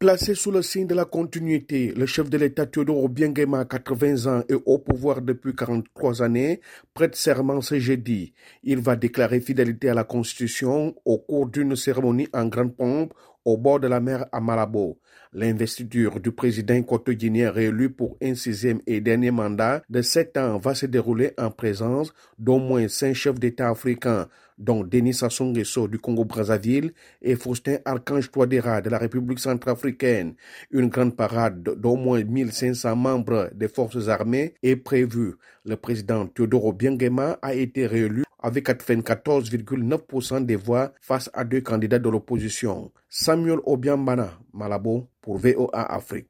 Placé 0.00 0.34
sous 0.34 0.50
le 0.50 0.62
signe 0.62 0.86
de 0.86 0.94
la 0.94 1.04
continuité, 1.04 1.92
le 1.94 2.06
chef 2.06 2.30
de 2.30 2.38
l'État 2.38 2.64
Théodore 2.64 3.04
Obiangema, 3.04 3.66
80 3.66 4.32
ans 4.32 4.42
et 4.48 4.54
au 4.54 4.78
pouvoir 4.78 5.20
depuis 5.20 5.54
43 5.54 6.22
années, 6.22 6.62
prête 6.94 7.14
serment 7.14 7.60
ce 7.60 7.78
jeudi. 7.78 8.32
Il 8.62 8.78
va 8.78 8.96
déclarer 8.96 9.42
fidélité 9.42 9.90
à 9.90 9.94
la 9.94 10.04
Constitution 10.04 10.94
au 11.04 11.18
cours 11.18 11.48
d'une 11.48 11.76
cérémonie 11.76 12.28
en 12.32 12.46
grande 12.46 12.74
pompe 12.74 13.12
au 13.44 13.56
bord 13.56 13.80
de 13.80 13.88
la 13.88 14.00
mer 14.00 14.26
à 14.32 14.40
Malabo. 14.40 14.98
L'investiture 15.32 16.18
du 16.20 16.32
président 16.32 16.74
équatorien 16.74 17.50
réélu 17.50 17.90
pour 17.90 18.16
un 18.20 18.34
sixième 18.34 18.80
et 18.86 19.00
dernier 19.00 19.30
mandat 19.30 19.82
de 19.88 20.02
sept 20.02 20.36
ans 20.36 20.58
va 20.58 20.74
se 20.74 20.86
dérouler 20.86 21.32
en 21.38 21.50
présence 21.50 22.12
d'au 22.38 22.58
moins 22.58 22.88
cinq 22.88 23.14
chefs 23.14 23.38
d'État 23.38 23.68
africains, 23.68 24.28
dont 24.58 24.82
Denis 24.82 25.14
Sassou 25.14 25.44
Nguesso 25.44 25.88
du 25.88 25.98
Congo-Brazzaville 25.98 26.92
et 27.22 27.36
Faustin 27.36 27.78
Archange 27.84 28.30
Touadéra 28.30 28.80
de 28.80 28.90
la 28.90 28.98
République 28.98 29.38
centrafricaine. 29.38 30.34
Une 30.70 30.88
grande 30.88 31.16
parade 31.16 31.62
d'au 31.62 31.96
moins 31.96 32.22
1500 32.22 32.96
membres 32.96 33.50
des 33.54 33.68
forces 33.68 34.08
armées 34.08 34.54
est 34.62 34.76
prévue. 34.76 35.34
Le 35.64 35.76
président 35.76 36.26
Théodore 36.26 36.66
Obiangema 36.66 37.38
a 37.40 37.54
été 37.54 37.86
réélu 37.86 38.24
avec 38.42 38.68
94,9% 38.68 40.44
des 40.44 40.56
voix 40.56 40.92
face 41.00 41.30
à 41.32 41.44
deux 41.44 41.60
candidats 41.60 41.98
de 41.98 42.08
l'opposition. 42.08 42.90
Samuel 43.30 43.60
Obiambana, 43.64 44.32
Malabo, 44.52 45.06
pour 45.22 45.38
VOA 45.38 45.86
Afrique. 45.94 46.26